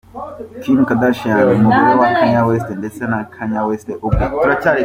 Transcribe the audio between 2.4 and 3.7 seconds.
West ndetse na Kanye